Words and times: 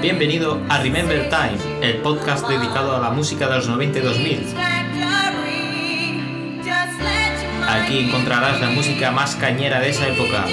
Bienvenido 0.00 0.62
a 0.68 0.78
Remember 0.78 1.28
Time, 1.28 1.58
el 1.82 1.96
podcast 2.02 2.46
dedicado 2.48 2.96
a 2.96 3.00
la 3.00 3.10
música 3.10 3.48
de 3.48 3.56
los 3.56 3.68
90 3.68 3.98
y 3.98 4.02
2000. 4.02 4.46
Aquí 7.68 7.98
encontrarás 7.98 8.60
la 8.60 8.70
música 8.70 9.10
más 9.10 9.34
cañera 9.34 9.80
de 9.80 9.90
esa 9.90 10.06
época. 10.06 10.44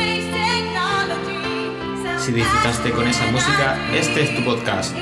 Si 2.18 2.32
disfrutaste 2.32 2.90
con 2.90 3.08
esa 3.08 3.32
música, 3.32 3.78
este 3.94 4.24
es 4.24 4.36
tu 4.36 4.44
podcast. 4.44 4.96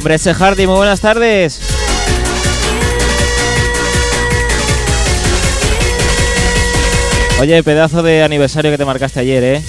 Hombre, 0.00 0.16
Hardy, 0.18 0.66
muy 0.66 0.76
buenas 0.76 1.02
tardes. 1.02 1.60
Oye, 7.38 7.62
pedazo 7.62 8.02
de 8.02 8.22
aniversario 8.22 8.70
que 8.70 8.78
te 8.78 8.86
marcaste 8.86 9.20
ayer, 9.20 9.44
¿eh? 9.44 9.62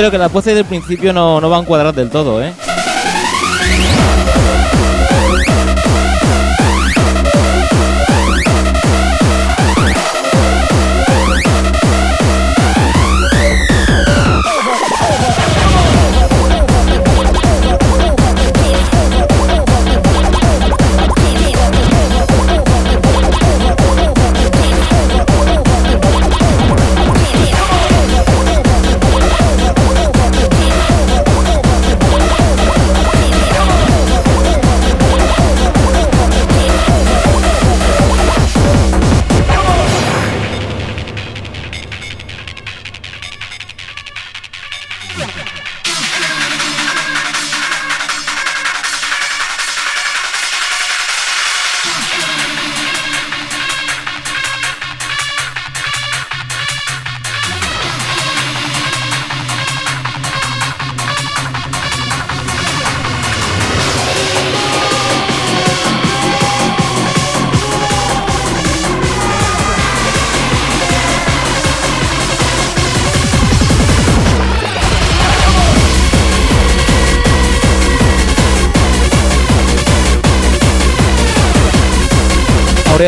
Creo 0.00 0.10
que 0.10 0.16
las 0.16 0.32
voces 0.32 0.54
del 0.54 0.64
principio 0.64 1.12
no, 1.12 1.42
no 1.42 1.50
van 1.50 1.66
cuadradas 1.66 1.94
del 1.94 2.08
todo, 2.08 2.42
¿eh? 2.42 2.54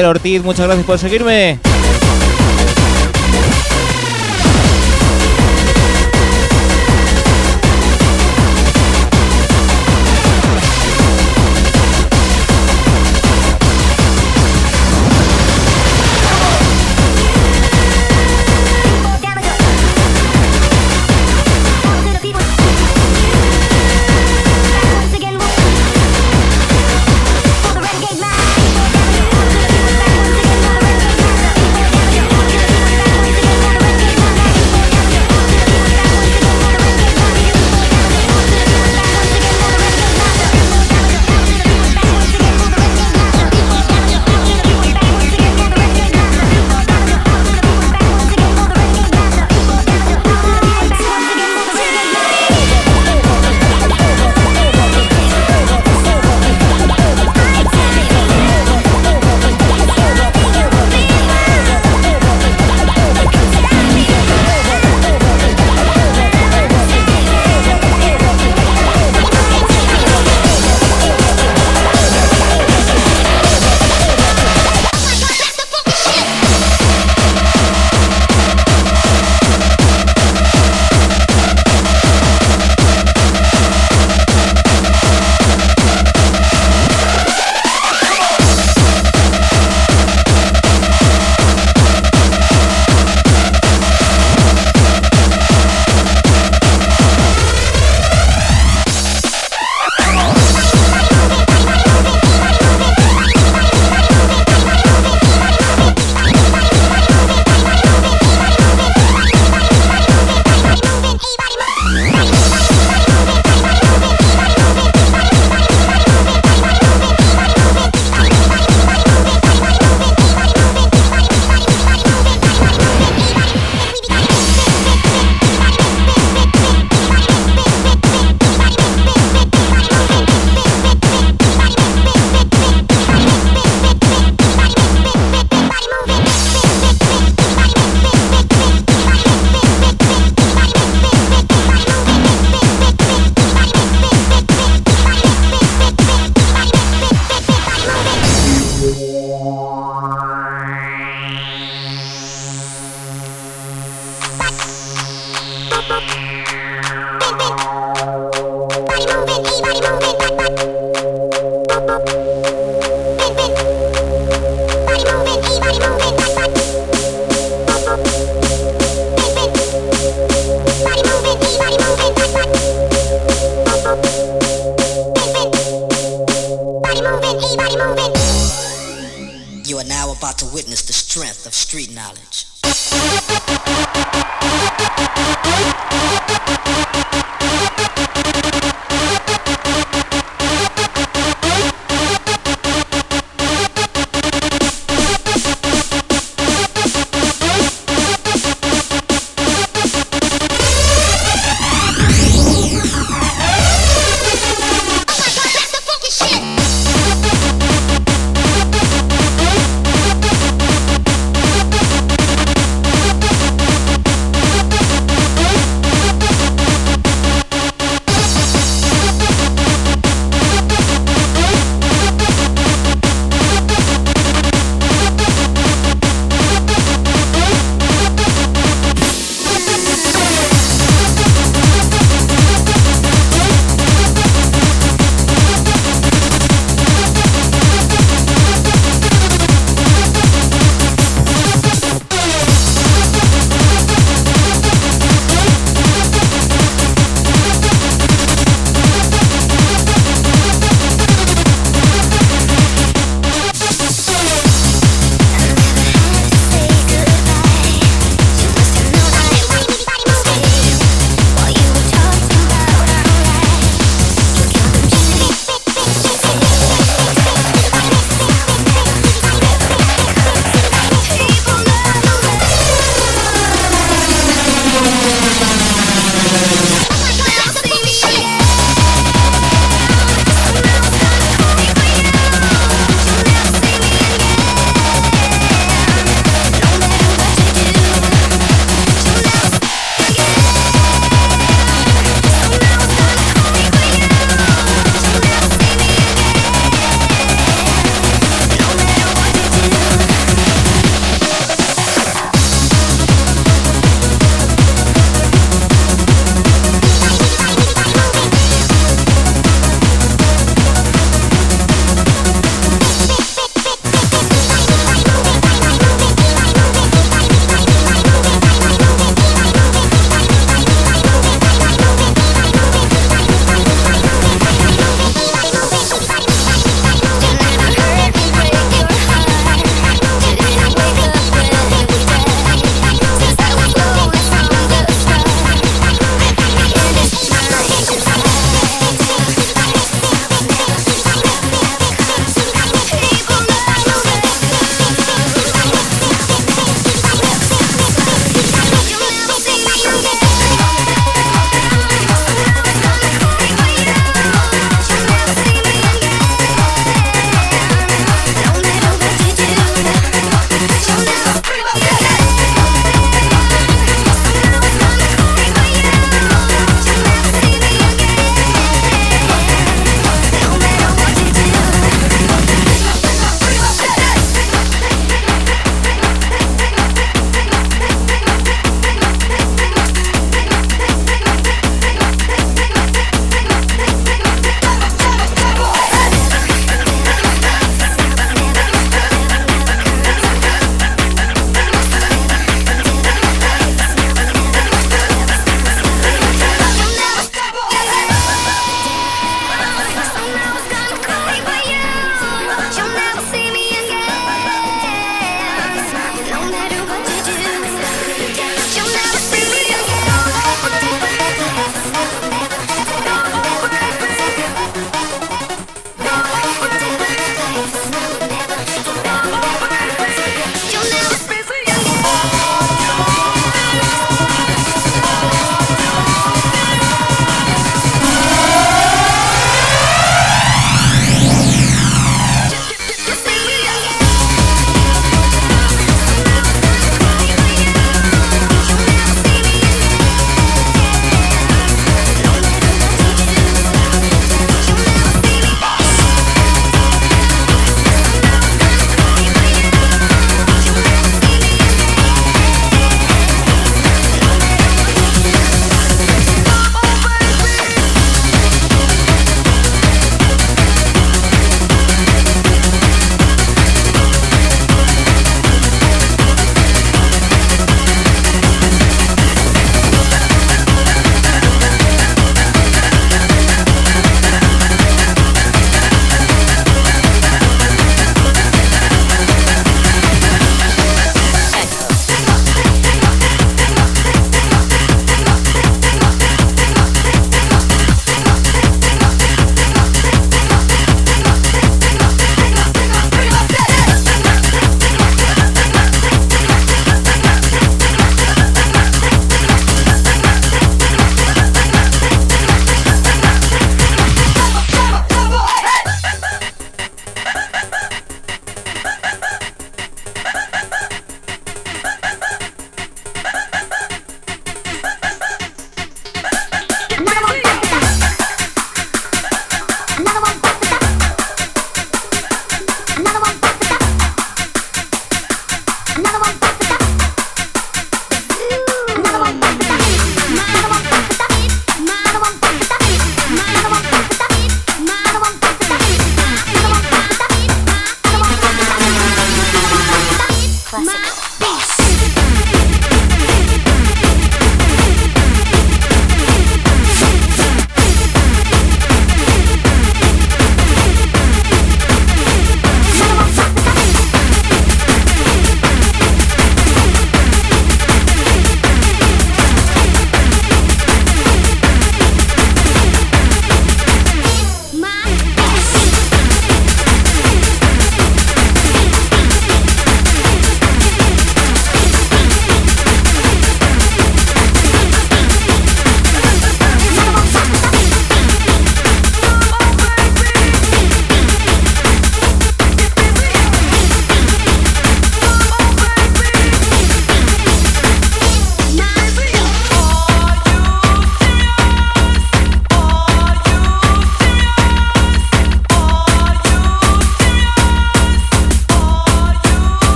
Ortiz, 0.00 0.42
muchas 0.42 0.66
gracias 0.66 0.86
por 0.86 0.98
seguirme. 0.98 1.71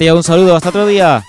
Tío, 0.00 0.16
un 0.16 0.22
saludo. 0.22 0.56
Hasta 0.56 0.70
otro 0.70 0.86
día. 0.86 1.26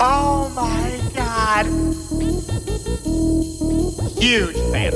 Oh 0.00 0.50
my 0.54 1.00
god. 1.14 1.66
Huge 4.18 4.56
fan. 4.70 4.92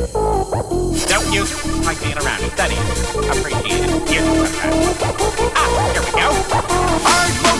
Don't 1.08 1.32
use 1.32 1.52
my 1.84 1.94
being 2.02 2.18
around 2.18 2.42
it. 2.42 2.52
That 2.56 2.70
is 2.70 2.78
appreciated. 3.30 3.90
Huge. 4.08 4.50
Ah, 5.54 5.90
here 5.92 6.02
we 6.02 6.10
go. 6.12 6.30
Hard 7.02 7.55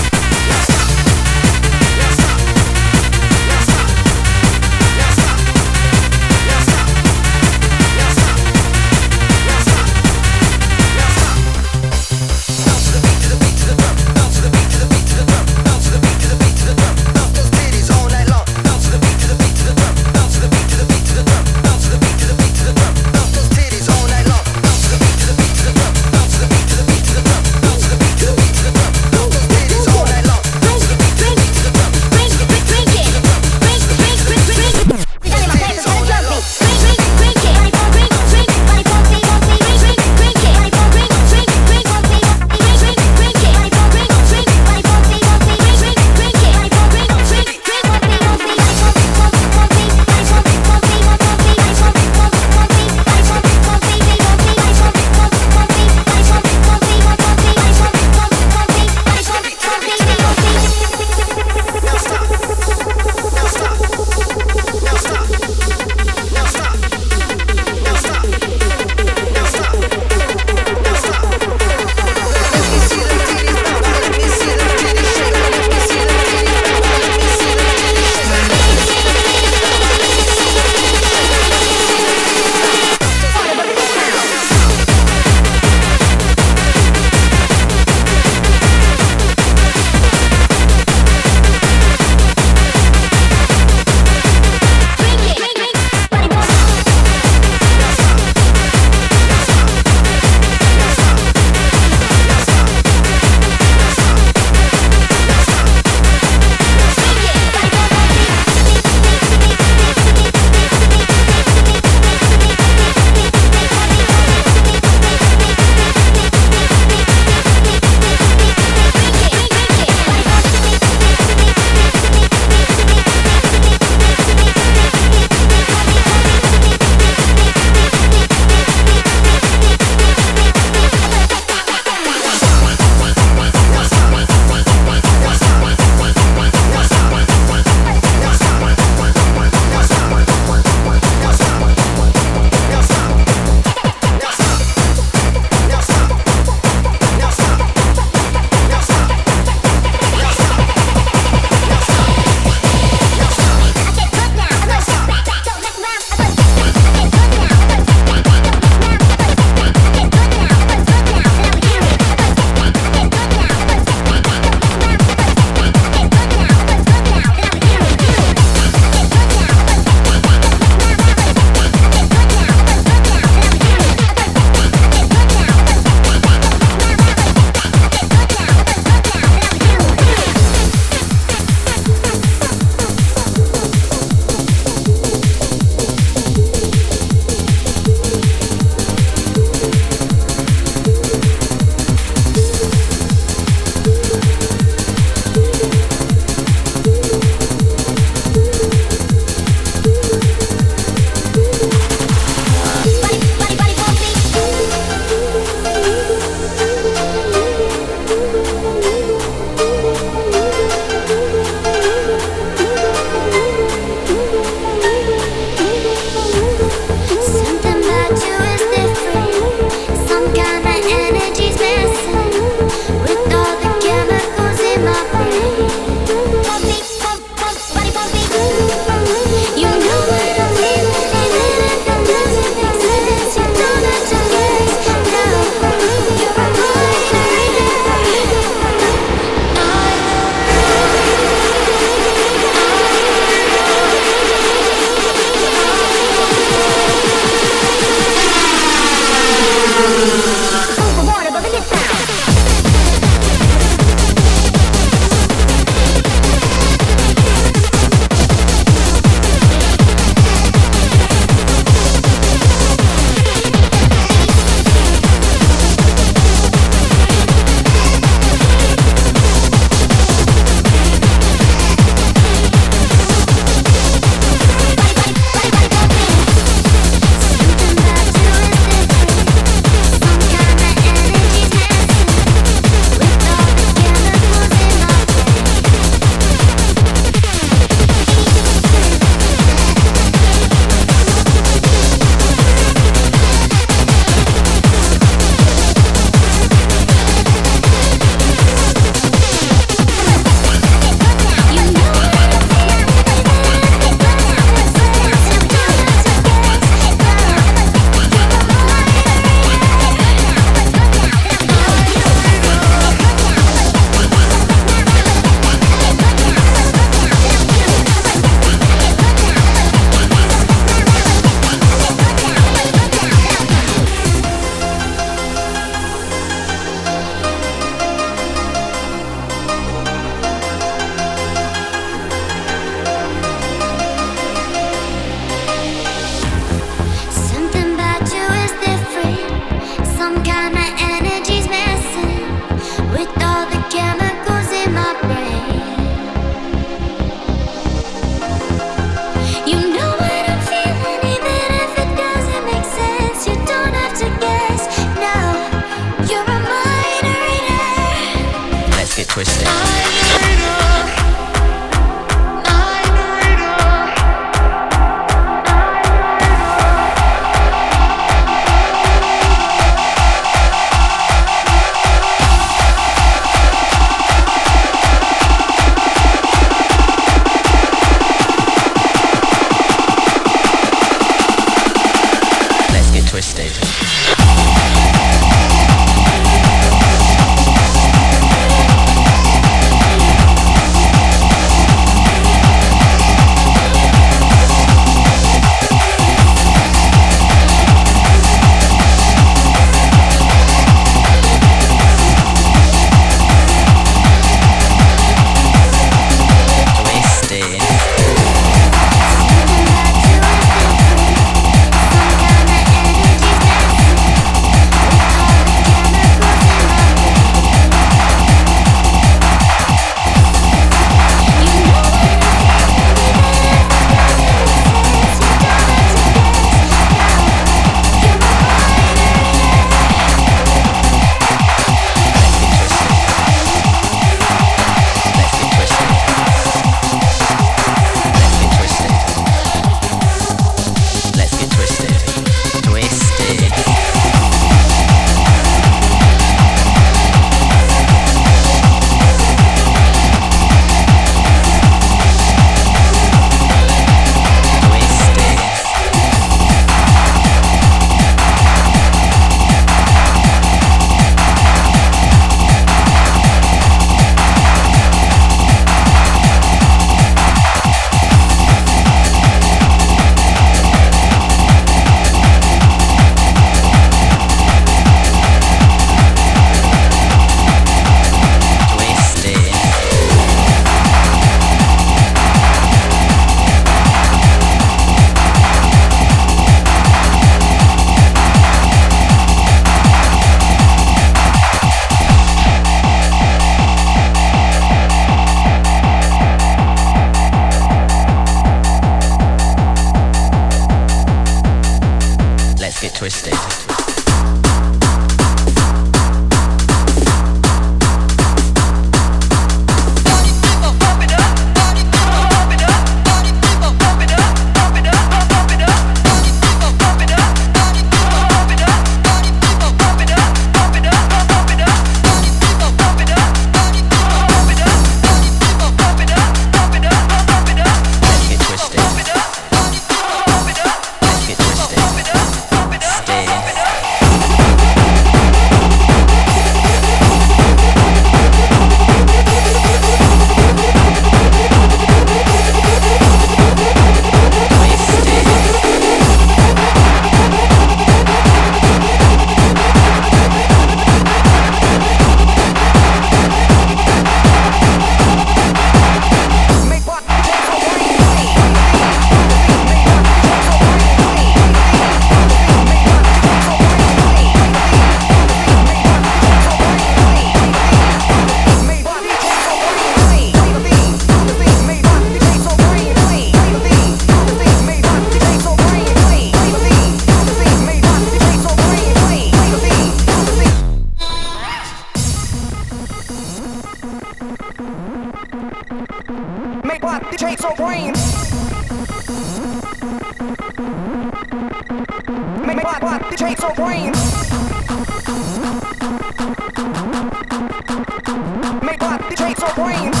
scream. 599.51 600.00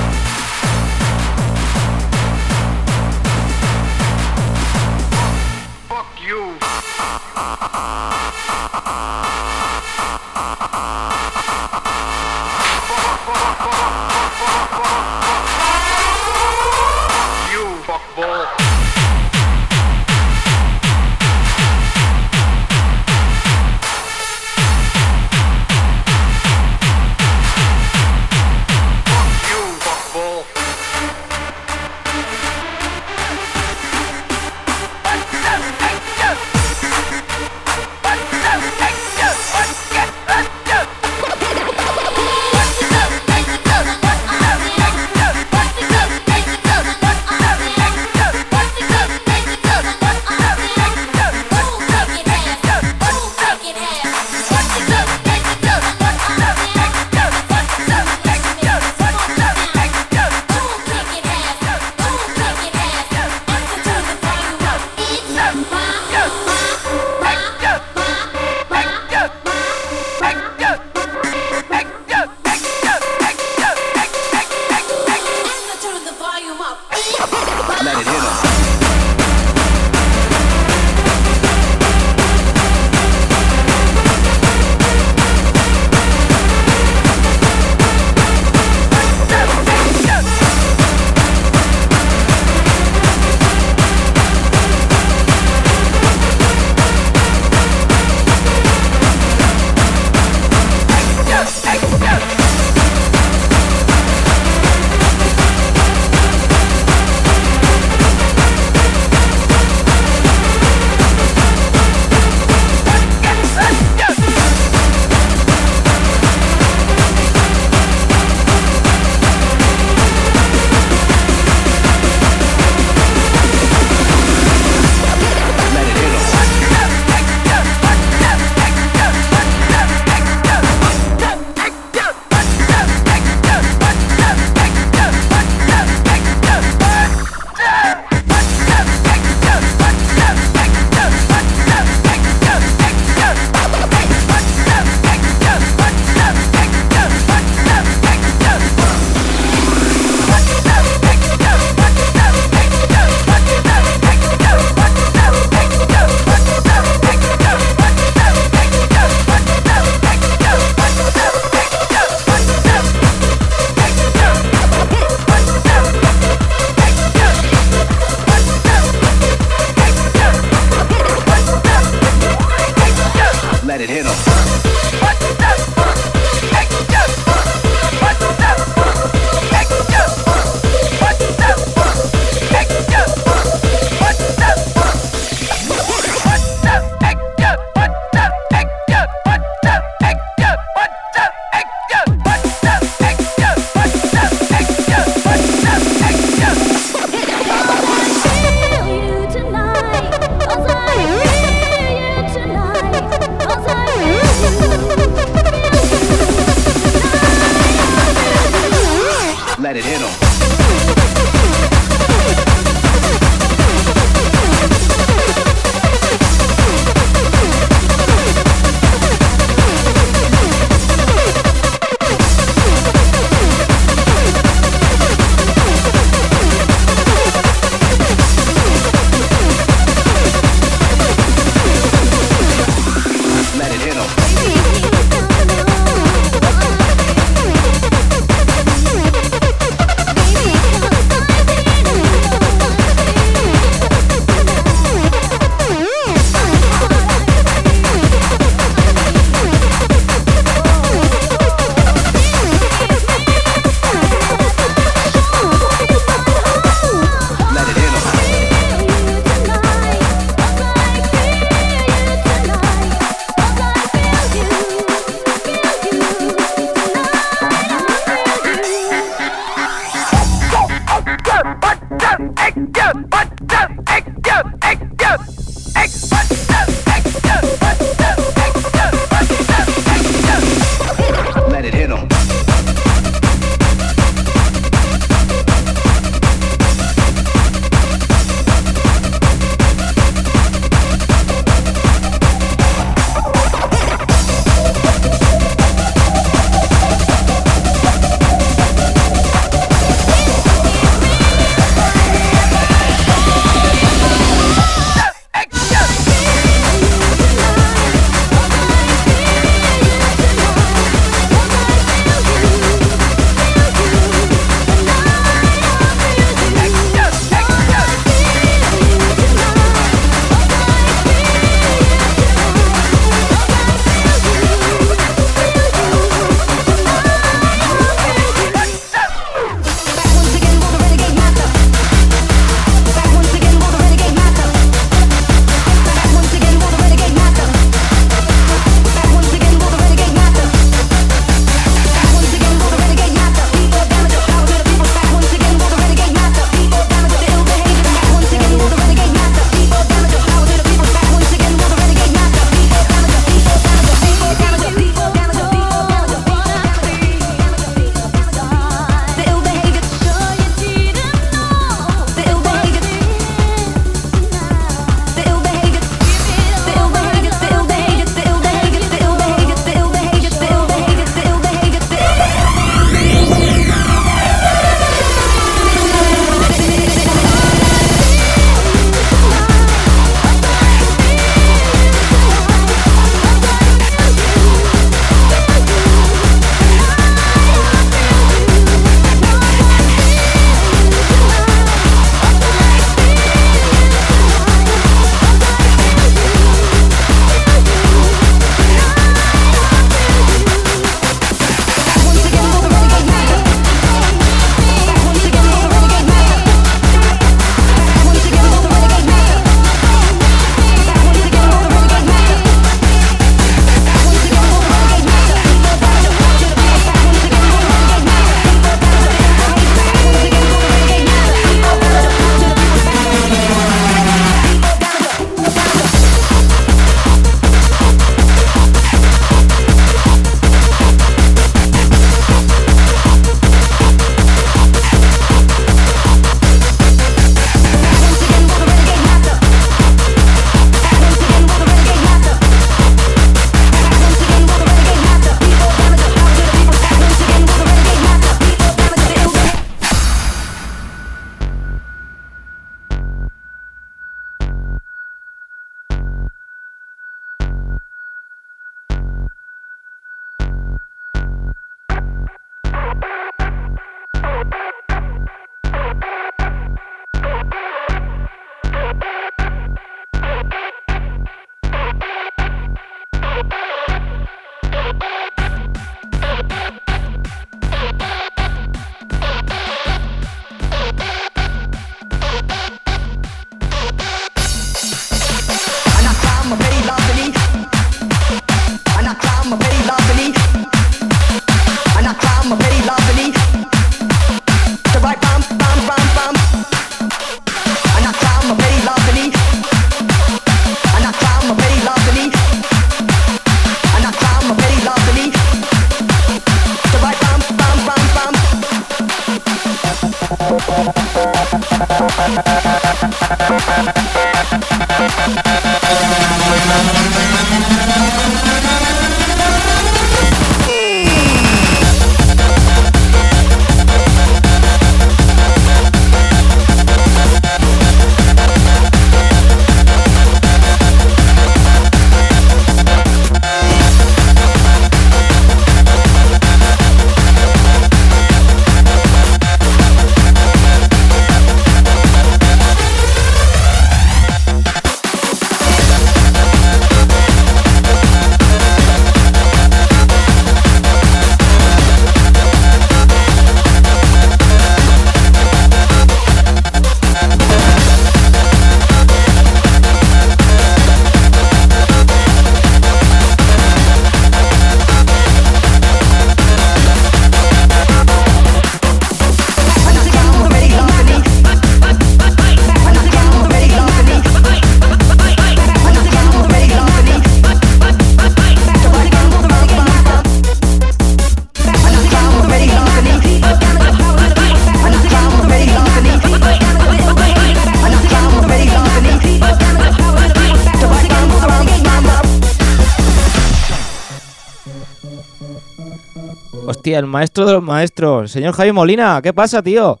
Maestro 597.12 597.44
de 597.46 597.52
los 597.52 597.62
maestros. 597.62 598.30
Señor 598.32 598.54
Javi 598.54 598.72
Molina, 598.72 599.20
¿qué 599.22 599.32
pasa, 599.32 599.62
tío? 599.62 600.00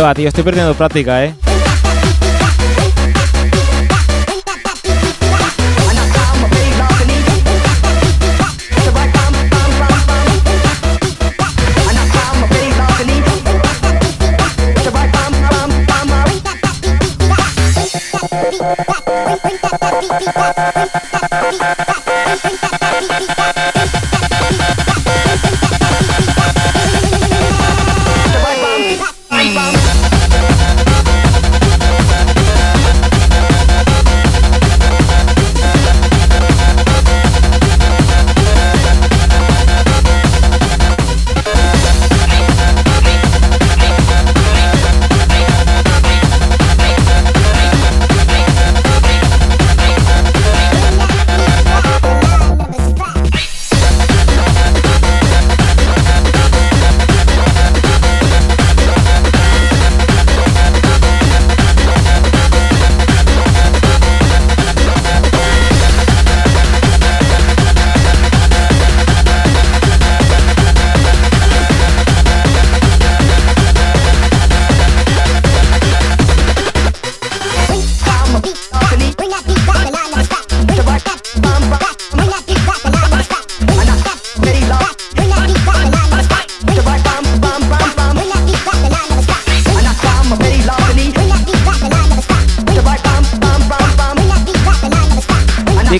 Estoy 0.00 0.44
perdiendo 0.44 0.72
práctica, 0.74 1.22
¿eh? 1.22 1.49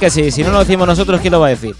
Que 0.00 0.08
sí, 0.08 0.30
si 0.30 0.42
no 0.42 0.50
lo 0.50 0.60
decimos 0.60 0.86
nosotros, 0.88 1.20
¿quién 1.20 1.32
lo 1.32 1.40
va 1.40 1.48
a 1.48 1.50
decir? 1.50 1.76